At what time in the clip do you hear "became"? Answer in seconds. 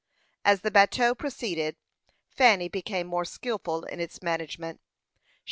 2.67-3.05